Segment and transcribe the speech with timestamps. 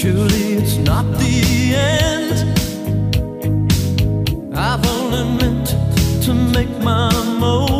[0.00, 2.32] Surely it's not the end.
[4.56, 5.76] I've only meant
[6.24, 7.79] to make my most.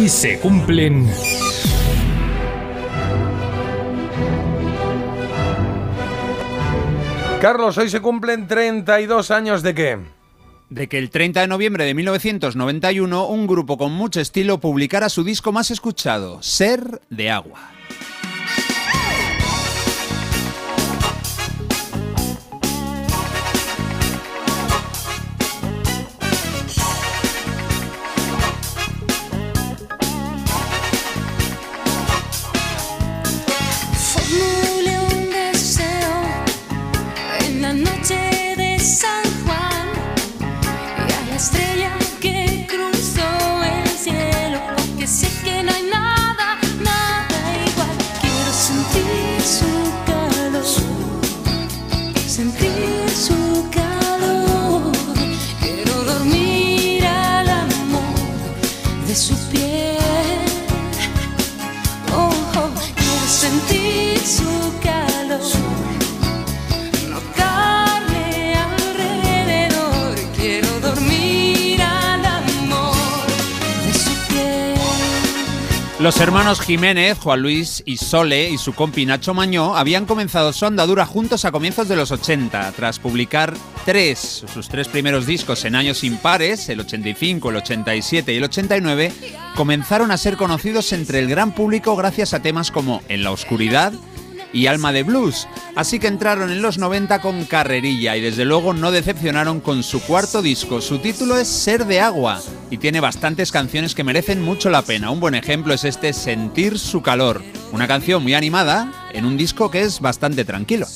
[0.00, 1.06] Hoy se cumplen
[7.42, 9.98] Carlos, hoy se cumplen 32 años de qué?
[10.70, 15.22] de que el 30 de noviembre de 1991 un grupo con mucho estilo publicara su
[15.22, 17.79] disco más escuchado, Ser de Agua.
[59.10, 59.59] De su piel.
[76.00, 80.64] Los hermanos Jiménez, Juan Luis y Sole y su compi Nacho Mañó habían comenzado su
[80.64, 83.52] andadura juntos a comienzos de los 80, tras publicar
[83.84, 89.12] tres, sus tres primeros discos en años impares, el 85, el 87 y el 89,
[89.54, 93.92] comenzaron a ser conocidos entre el gran público gracias a temas como En la oscuridad
[94.52, 95.46] y Alma de Blues,
[95.76, 100.00] así que entraron en los 90 con carrerilla y desde luego no decepcionaron con su
[100.00, 100.80] cuarto disco.
[100.80, 102.40] Su título es Ser de Agua
[102.70, 105.10] y tiene bastantes canciones que merecen mucho la pena.
[105.10, 109.70] Un buen ejemplo es este Sentir su calor, una canción muy animada en un disco
[109.70, 110.86] que es bastante tranquilo.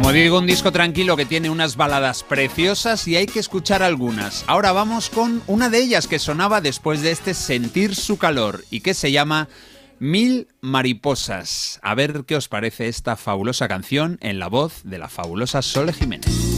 [0.00, 4.44] Como digo, un disco tranquilo que tiene unas baladas preciosas y hay que escuchar algunas.
[4.46, 8.80] Ahora vamos con una de ellas que sonaba después de este Sentir su calor y
[8.80, 9.50] que se llama
[9.98, 11.80] Mil Mariposas.
[11.82, 15.92] A ver qué os parece esta fabulosa canción en la voz de la fabulosa Sole
[15.92, 16.49] Jiménez.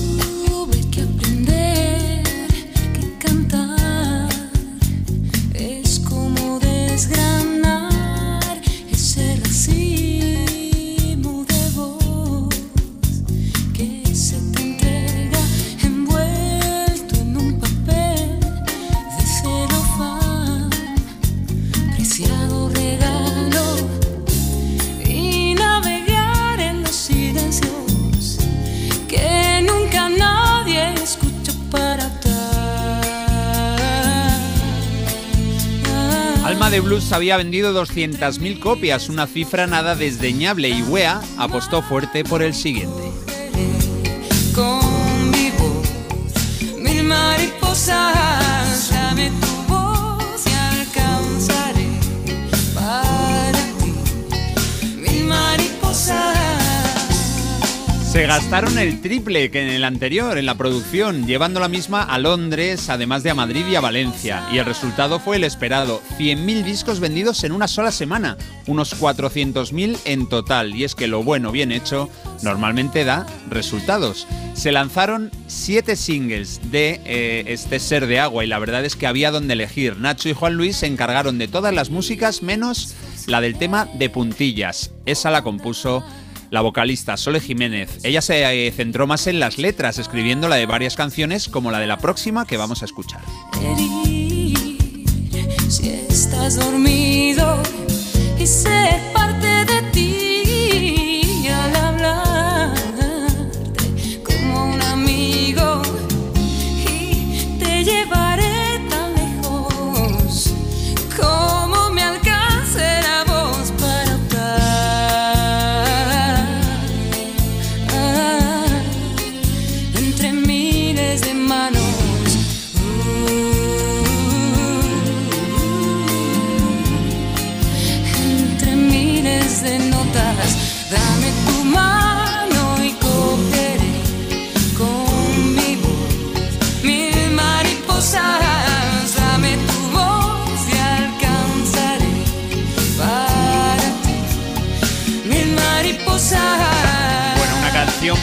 [36.73, 42.43] De Blues había vendido 200.000 copias, una cifra nada desdeñable y Wea apostó fuerte por
[42.43, 43.03] el siguiente.
[58.13, 62.19] Se gastaron el triple que en el anterior, en la producción, llevando la misma a
[62.19, 64.47] Londres, además de a Madrid y a Valencia.
[64.53, 68.37] Y el resultado fue el esperado, 100.000 discos vendidos en una sola semana,
[68.67, 70.75] unos 400.000 en total.
[70.75, 72.11] Y es que lo bueno bien hecho
[72.43, 74.27] normalmente da resultados.
[74.53, 79.07] Se lanzaron siete singles de eh, este ser de agua y la verdad es que
[79.07, 79.97] había donde elegir.
[79.97, 82.95] Nacho y Juan Luis se encargaron de todas las músicas menos
[83.27, 84.91] la del tema de puntillas.
[85.07, 86.05] Esa la compuso
[86.53, 87.99] la vocalista Sole Jiménez.
[88.05, 91.81] Ella se eh, centró más en las letras, escribiendo la de varias canciones como la
[91.81, 93.23] de la próxima que vamos a escuchar.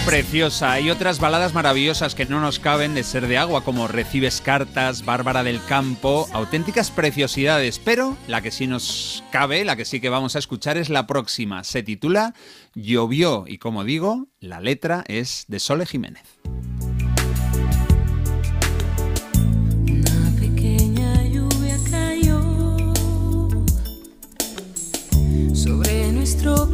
[0.06, 4.41] Preciosa y otras baladas maravillosas que no nos caben de ser de agua, como Recibes
[4.41, 10.00] cartas, Bárbara del Campo, auténticas preciosidades, pero la que sí nos cabe, la que sí
[10.00, 11.63] que vamos a escuchar es la próxima.
[11.63, 12.33] Se titula
[12.74, 16.24] Llovió y como digo, la letra es de Sole Jiménez.
[26.30, 26.68] Nuestro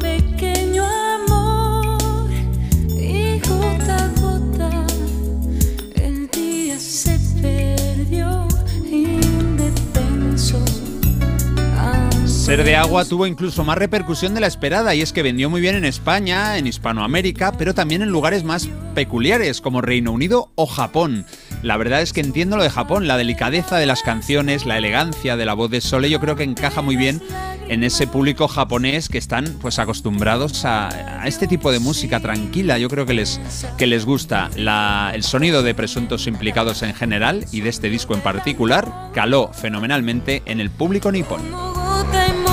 [12.45, 15.61] Ser de agua tuvo incluso más repercusión de la esperada y es que vendió muy
[15.61, 20.67] bien en España, en Hispanoamérica, pero también en lugares más peculiares como Reino Unido o
[20.67, 21.25] Japón.
[21.63, 25.37] La verdad es que entiendo lo de Japón, la delicadeza de las canciones, la elegancia
[25.37, 27.19] de la voz de Sole, yo creo que encaja muy bien
[27.67, 32.77] en ese público japonés que están pues acostumbrados a, este tipo de música tranquila.
[32.77, 33.41] Yo creo que les,
[33.75, 38.21] que les gusta el sonido de presuntos implicados en general y de este disco en
[38.21, 41.84] particular, caló fenomenalmente en el público nipón.
[42.15, 42.44] Como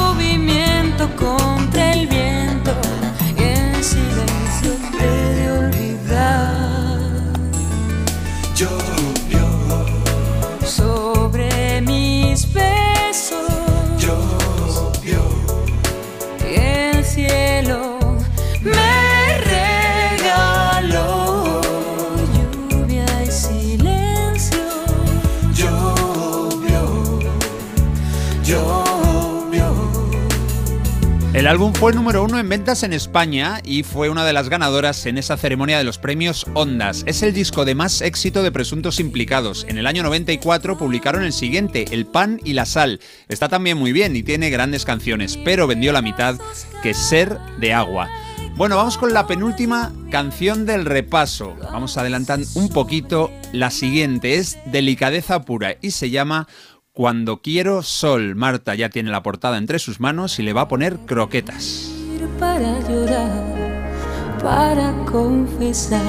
[31.52, 35.18] álbum fue número uno en ventas en España y fue una de las ganadoras en
[35.18, 37.02] esa ceremonia de los premios Ondas.
[37.04, 39.66] Es el disco de más éxito de presuntos implicados.
[39.68, 43.00] En el año 94 publicaron el siguiente, El pan y la sal.
[43.28, 46.36] Está también muy bien y tiene grandes canciones, pero vendió la mitad
[46.82, 48.08] que Ser de agua.
[48.56, 51.54] Bueno, vamos con la penúltima canción del repaso.
[51.70, 53.30] Vamos a adelantar un poquito.
[53.52, 56.48] La siguiente es Delicadeza pura y se llama
[56.94, 58.34] Cuando quiero sol.
[58.34, 61.90] Marta ya tiene la portada entre sus manos y le va a poner croquetas.
[62.38, 66.02] para llorar, para confesar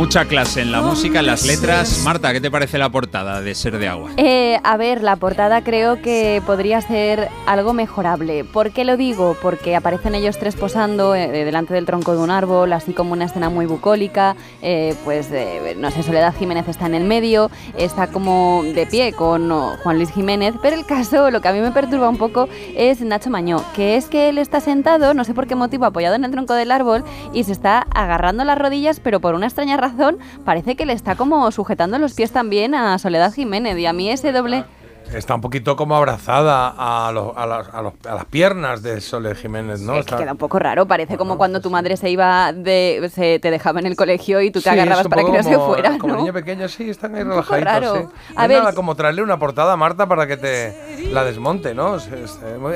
[0.10, 2.02] Mucha clase en la música, en las letras.
[2.04, 4.10] Marta, ¿qué te parece la portada de Ser de Agua?
[4.18, 8.44] Eh, a ver, la portada creo que podría ser algo mejorable.
[8.44, 9.38] ¿Por qué lo digo?
[9.40, 13.26] Porque aparecen ellos tres posando eh, delante del tronco de un árbol, así como una
[13.26, 14.36] escena muy bucólica.
[14.64, 19.14] eh, pues, eh, no sé, Soledad Jiménez está en el medio, está como de pie
[19.14, 20.56] con oh, Juan Luis Jiménez.
[20.60, 23.96] Pero el caso, lo que a mí me perturba un poco es Nacho Mañó, que
[23.96, 26.72] es que él está sentado, no sé por qué motivo, apoyado en el tronco del
[26.72, 29.99] árbol y se está agarrando las rodillas, pero por una extraña razón
[30.46, 33.78] parece que le está como sujetando los pies también a Soledad Jiménez.
[33.78, 34.66] Y a mí ese doble...
[35.14, 39.02] Está un poquito como abrazada a, los- a las, a los- a las piernas de
[39.02, 39.94] Sole Jiménez, ¿no?
[39.94, 43.10] es que Está- queda un poco raro, parece como cuando tu madre se iba de.
[43.14, 45.58] Se, te dejaba en el colegio y tú te Sí, agarrabas para que no se
[45.58, 46.20] fuera, Como ¿no?
[46.22, 47.94] niño pequeño, sí, están ahí Un poco relajaditos.
[47.98, 48.12] raro.
[48.12, 48.34] sí.
[48.36, 51.24] A No es ver, nada como traerle una portada a Marta para que te la
[51.24, 51.98] desmonte, ¿no?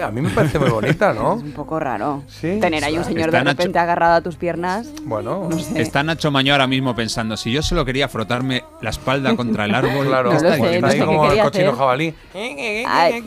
[0.03, 1.35] A mí me parece muy bonita, ¿no?
[1.37, 2.23] Es un poco raro.
[2.27, 2.57] Sí.
[2.59, 4.87] Tener ahí un señor Está de Nacho- repente agarrado a tus piernas.
[5.03, 9.65] Bueno, Está Nacho Maño ahora mismo pensando, si yo solo quería frotarme la espalda contra
[9.65, 11.75] el árbol, claro, ¿qué No está sé, no sé como el cochino hacer.
[11.77, 12.15] jabalí.
[12.33, 13.23] Ay,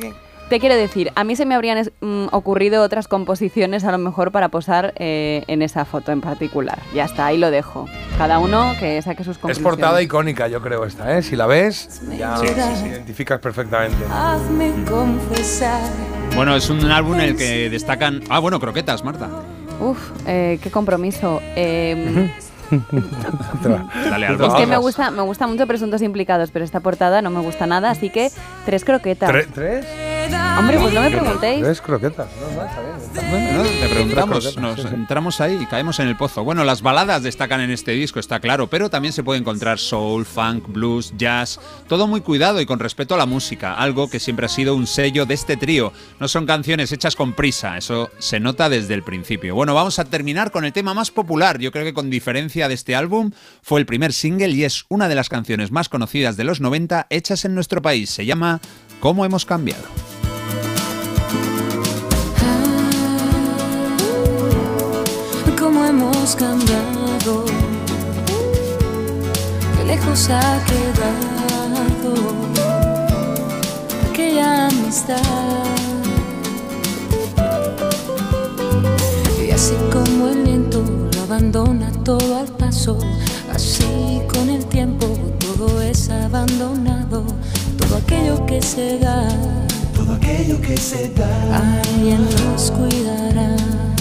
[0.48, 3.98] te quiero decir, a mí se me habrían es- mm, ocurrido otras composiciones a lo
[3.98, 6.78] mejor para posar eh, en esa foto en particular.
[6.94, 7.86] Ya está, ahí lo dejo.
[8.16, 9.62] Cada uno que saque sus Es conclusiones.
[9.70, 11.22] portada icónica, yo creo, esta, ¿eh?
[11.22, 13.96] Si la ves, ya Sí, sí, se identificas perfectamente.
[14.10, 15.80] Hazme confesar.
[16.36, 18.22] Bueno, es un álbum en el que destacan...
[18.28, 19.28] Ah, bueno, croquetas, Marta.
[19.80, 21.40] Uf, eh, qué compromiso.
[21.56, 22.30] Eh,
[23.60, 27.40] Dale es que me gusta, me gusta mucho presuntos implicados, pero esta portada no me
[27.40, 28.30] gusta nada, así que
[28.64, 29.30] tres croquetas.
[29.30, 29.86] ¿Tre- ¿Tres?
[30.58, 31.62] Hombre, pues no me preguntéis.
[31.62, 32.28] Tres croquetas.
[32.40, 32.96] No, no, está bien.
[32.96, 33.56] está bien.
[33.56, 34.94] Bueno, te preguntamos, nos sí, sí.
[34.94, 36.44] entramos ahí y caemos en el pozo.
[36.44, 40.24] Bueno, las baladas destacan en este disco, está claro, pero también se puede encontrar soul,
[40.24, 44.46] funk, blues, jazz, todo muy cuidado y con respeto a la música, algo que siempre
[44.46, 45.92] ha sido un sello de este trío.
[46.20, 49.54] No son canciones hechas con prisa, eso se nota desde el principio.
[49.54, 52.74] Bueno, vamos a terminar con el tema más popular, yo creo que con diferencia de
[52.74, 53.30] este álbum,
[53.62, 57.06] fue el primer single y es una de las canciones más conocidas de los 90
[57.10, 58.10] hechas en nuestro país.
[58.10, 58.60] Se llama
[59.00, 60.05] ¿Cómo hemos cambiado?
[66.26, 67.44] Hemos cambiado,
[69.76, 72.14] qué lejos ha quedado
[74.10, 75.20] aquella amistad.
[79.46, 80.82] Y así como el viento
[81.14, 82.98] lo abandona todo al paso,
[83.54, 85.06] así con el tiempo
[85.38, 87.22] todo es abandonado,
[87.78, 89.28] todo aquello que se da.
[89.94, 91.56] Todo aquello que se da.
[91.56, 93.95] Alguien nos cuidará.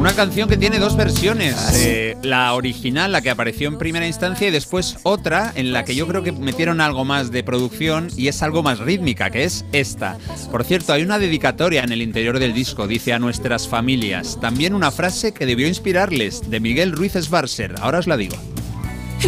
[0.00, 1.54] Una canción que tiene dos versiones.
[1.74, 5.94] eh, la original, la que apareció en primera instancia, y después otra en la que
[5.94, 9.66] yo creo que metieron algo más de producción y es algo más rítmica, que es
[9.72, 10.16] esta.
[10.50, 14.38] Por cierto, hay una dedicatoria en el interior del disco, dice a nuestras familias.
[14.40, 17.74] También una frase que debió inspirarles, de Miguel Ruiz Esbarser.
[17.78, 18.36] Ahora os la digo.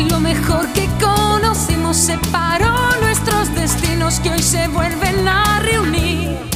[0.08, 6.51] Lo mejor que conocimos separó nuestros destinos que hoy se vuelven a reunir.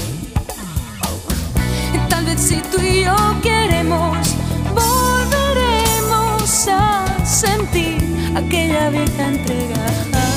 [2.09, 4.17] Tal vez si tú y yo queremos,
[4.75, 7.99] volveremos a sentir
[8.35, 10.36] aquella vieja entrega.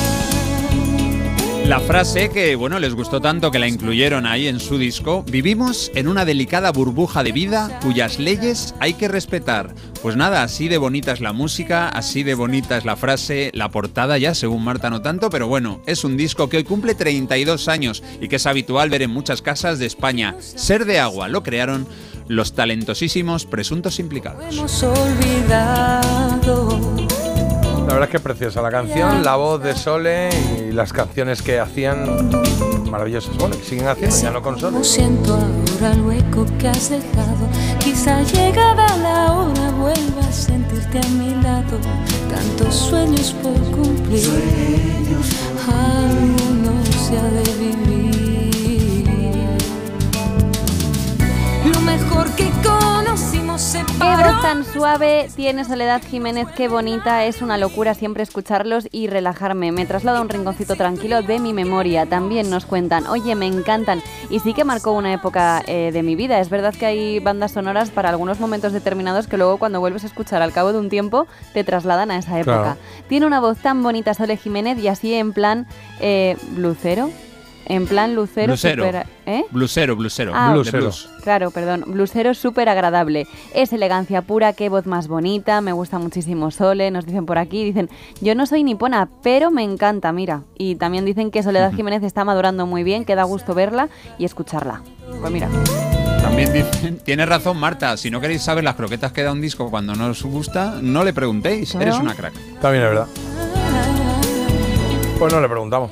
[1.70, 5.92] La frase que, bueno, les gustó tanto que la incluyeron ahí en su disco, vivimos
[5.94, 9.72] en una delicada burbuja de vida cuyas leyes hay que respetar.
[10.02, 13.68] Pues nada, así de bonita es la música, así de bonita es la frase, la
[13.68, 17.68] portada ya, según Marta no tanto, pero bueno, es un disco que hoy cumple 32
[17.68, 20.34] años y que es habitual ver en muchas casas de España.
[20.40, 21.86] Ser de agua lo crearon
[22.26, 24.56] los talentosísimos presuntos implicados.
[27.86, 31.58] La verdad es que preciosa la canción, la voz de Sole y las canciones que
[31.58, 32.30] hacían
[32.90, 33.36] maravillosas.
[33.36, 34.72] Bueno, que siguen haciendo, ya no con Sole.
[34.72, 37.48] Como siento ahora el hueco que has dejado.
[37.78, 41.78] Quizá llegada la hora vuelva a sentirte a mi lado.
[42.30, 44.28] Tantos sueños por cumplir.
[45.66, 46.72] Alguno
[47.08, 47.89] se ha de vivir.
[54.00, 59.08] Qué voz tan suave tiene Soledad Jiménez, qué bonita, es una locura siempre escucharlos y
[59.08, 59.72] relajarme.
[59.72, 62.06] Me traslado a un rinconcito tranquilo de mi memoria.
[62.06, 64.02] También nos cuentan, oye, me encantan.
[64.30, 66.40] Y sí que marcó una época eh, de mi vida.
[66.40, 70.06] Es verdad que hay bandas sonoras para algunos momentos determinados que luego cuando vuelves a
[70.06, 72.62] escuchar al cabo de un tiempo te trasladan a esa época.
[72.62, 72.78] Claro.
[73.06, 75.66] Tiene una voz tan bonita Sole Jiménez y así en plan
[76.00, 77.10] eh, blucero.
[77.70, 78.48] En plan lucero.
[78.48, 78.84] Blusero.
[78.84, 79.44] súper- ¿eh?
[79.52, 80.32] Blusero, blusero.
[80.34, 80.78] Ah, de Blusero.
[80.78, 81.08] blues.
[81.22, 81.84] Claro, perdón.
[81.86, 83.28] Blusero súper agradable.
[83.54, 85.60] Es elegancia pura, qué voz más bonita.
[85.60, 86.90] Me gusta muchísimo Sole.
[86.90, 87.88] Nos dicen por aquí, dicen,
[88.20, 90.42] yo no soy nipona, pero me encanta, mira.
[90.58, 94.24] Y también dicen que Soledad Jiménez está madurando muy bien, que da gusto verla y
[94.24, 94.82] escucharla.
[95.20, 95.48] Pues mira.
[96.22, 99.70] También dicen, tiene razón Marta, si no queréis saber las croquetas que da un disco
[99.70, 102.34] cuando no os gusta, no le preguntéis, eres una crack.
[102.60, 103.06] También es verdad.
[105.20, 105.90] Pues no le preguntamos.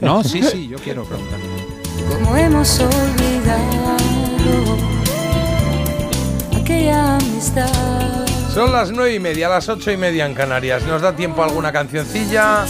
[0.00, 1.38] no, sí, sí, yo quiero preguntar.
[2.08, 3.96] Como hemos olvidado
[6.60, 8.26] aquella amistad.
[8.52, 10.82] Son las nueve y media, las ocho y media en Canarias.
[10.86, 12.64] ¿Nos da tiempo a alguna cancioncilla?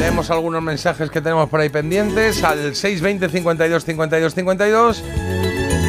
[0.00, 5.04] Leemos algunos mensajes que tenemos por ahí pendientes al 620 52 52 52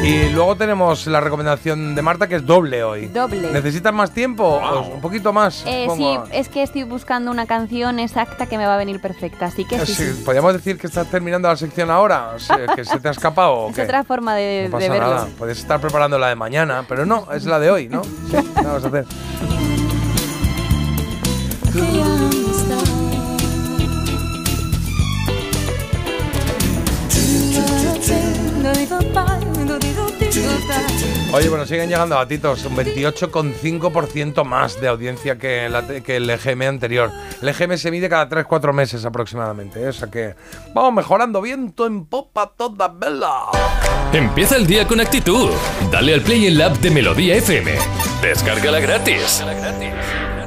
[0.02, 3.06] Y luego tenemos la recomendación de Marta que es doble hoy.
[3.08, 3.50] Doble.
[3.52, 4.44] ¿Necesitas más tiempo?
[4.44, 5.62] ¿O un poquito más?
[5.66, 9.46] Eh, sí, es que estoy buscando una canción exacta que me va a venir perfecta,
[9.46, 10.22] así que sí, Sí, sí.
[10.24, 12.30] ¿Podríamos decir que estás terminando la sección ahora?
[12.74, 15.14] ¿Que se te ha escapado o Es otra forma de, No de pasa verlo.
[15.14, 15.28] nada.
[15.36, 18.02] Puedes estar preparando la de mañana, pero no, es la de hoy, ¿no?
[18.02, 19.04] Sí, ¿qué vamos a hacer?
[31.32, 37.10] Oye, bueno, siguen llegando gatitos, un 28,5% más de audiencia que, el EGM anterior.
[37.40, 39.88] El EGM se mide cada 3-4 meses aproximadamente, ¿eh?
[39.88, 40.34] o sea que
[40.74, 43.46] vamos mejorando viento en popa toda vela.
[44.12, 45.50] Empieza el día con actitud.
[45.90, 47.72] Dale al Play en la app de Melodía FM.
[48.20, 49.42] Descárgala gratis.
[50.30, 50.39] when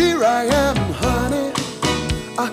[0.00, 1.52] Here I am, honey.
[2.38, 2.50] Ah,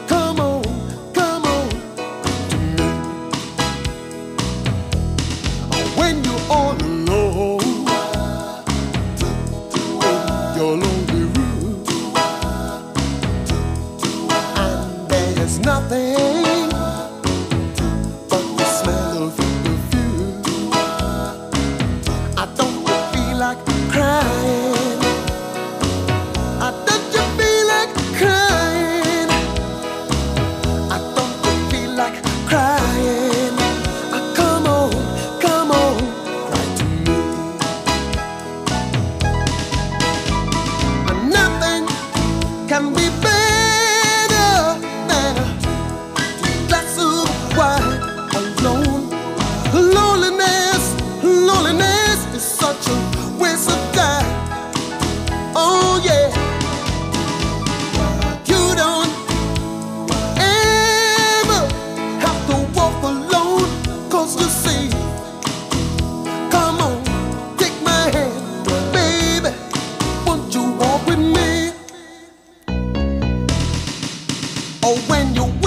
[74.88, 75.67] Or when you're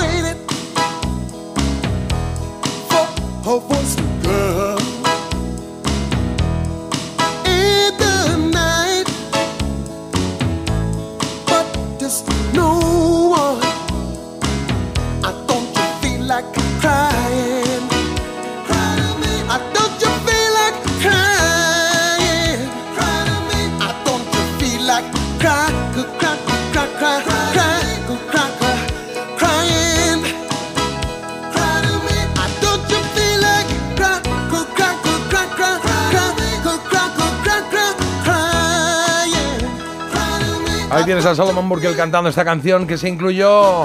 [40.91, 43.85] Ahí tienes a Solomon Burkel cantando esta canción que se incluyó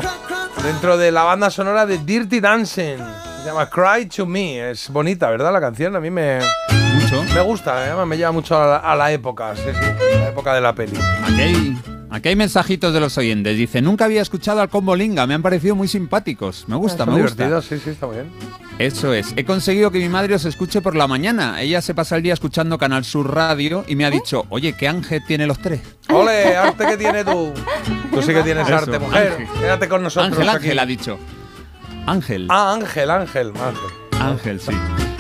[0.64, 2.98] dentro de la banda sonora de Dirty Dancing.
[2.98, 4.72] Se llama Cry to Me.
[4.72, 5.54] Es bonita, ¿verdad?
[5.54, 6.40] La canción a mí me,
[6.96, 7.24] Mucho.
[7.36, 8.06] me gusta, ¿eh?
[8.06, 10.98] me lleva mucho a la, a la época, sí, sí, la época de la peli.
[11.24, 11.78] Aquí hay,
[12.16, 13.58] aquí hay mensajitos de los oyentes.
[13.58, 16.66] Dice, nunca había escuchado al Combo Linga, me han parecido muy simpáticos.
[16.68, 17.62] Me gusta, Son me gusta.
[17.62, 18.30] sí, sí, está muy bien.
[18.80, 19.34] Eso es.
[19.36, 21.62] He conseguido que mi madre os escuche por la mañana.
[21.62, 24.88] Ella se pasa el día escuchando Canal Sur Radio y me ha dicho, oye, ¿qué
[24.88, 25.82] ángel tiene los tres?
[26.10, 26.56] ¡Ole!
[26.58, 27.54] ¡Arte que tiene tú!
[28.12, 29.32] Tú sí que tienes Eso, arte, mujer.
[29.40, 29.48] Ángel.
[29.60, 30.58] Quédate con nosotros Ángel, aquí.
[30.58, 31.20] Ángel ha dicho.
[32.06, 32.48] Ángel.
[32.50, 34.20] Ah, Ángel, Ángel, Ángel.
[34.20, 34.72] Ángel, sí.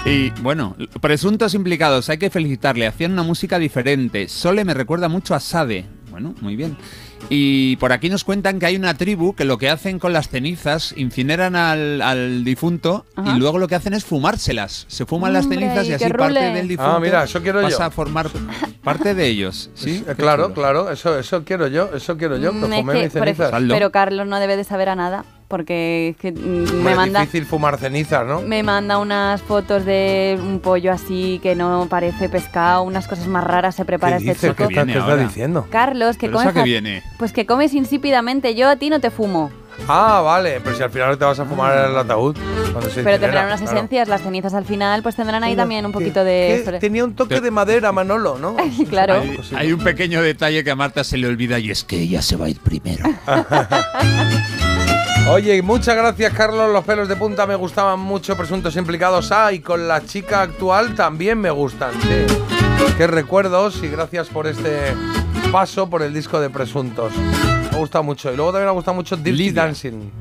[0.06, 2.88] Y bueno, presuntos implicados, hay que felicitarle.
[2.88, 4.28] Hacían una música diferente.
[4.28, 5.86] Sole me recuerda mucho a Sade.
[6.16, 6.78] Bueno, muy bien.
[7.30, 10.30] Y por aquí nos cuentan que hay una tribu que lo que hacen con las
[10.30, 13.36] cenizas, incineran al, al difunto Ajá.
[13.36, 14.86] y luego lo que hacen es fumárselas.
[14.88, 16.54] Se fuman las Hombre, cenizas y así parte rule.
[16.54, 17.84] del difunto Ah, mira, eso quiero pasa yo.
[17.84, 18.30] a formar
[18.82, 19.70] parte de ellos.
[19.74, 20.06] ¿sí?
[20.08, 20.54] Eh, claro, chulo.
[20.56, 23.12] claro, eso, eso quiero yo, eso quiero yo, que Mm, es fumé que, mis por
[23.24, 23.28] cenizas.
[23.28, 23.74] ejemplo, Saldo.
[23.74, 27.46] pero Carlos no debe de saber a nada, porque es que mm, me manda, difícil
[27.46, 28.42] fumar cenizas, ¿no?
[28.42, 33.44] me manda unas fotos de un pollo así que no parece pescado, unas cosas más
[33.44, 34.68] raras se prepara ¿Qué este dice?
[34.68, 35.68] ¿Qué, está diciendo?
[35.70, 37.04] Carlos, que Pero comes que viene.
[37.18, 39.52] pues que comes insípidamente, yo a ti no te fumo,
[39.90, 42.34] Ah, vale, pero si al final te vas a fumar el ataúd.
[42.72, 43.76] cuando se pero tendrán unas claro.
[43.78, 46.64] esencias, las cenizas al final pues tendrán ahí Mira, también un que- poquito de...
[46.66, 48.56] que tenía un toque de madera, Manolo, ¿no?
[48.90, 49.16] claro.
[49.16, 52.22] Hay, hay un pequeño detalle que a Marta se le olvida y es que ella
[52.22, 53.04] se va a ir primero.
[55.28, 56.72] Oye, y muchas gracias, Carlos.
[56.72, 59.32] Los pelos de punta me gustaban mucho, presuntos implicados.
[59.32, 61.92] Ah, y con la chica actual también me gustan.
[62.02, 62.26] Sí.
[62.98, 64.94] Qué recuerdos y gracias por este
[65.52, 67.12] paso por el disco de presuntos.
[67.18, 68.32] Me ha gustado mucho.
[68.32, 69.64] Y luego también me ha gustado mucho Dirty Lidia.
[69.64, 70.12] Dancing.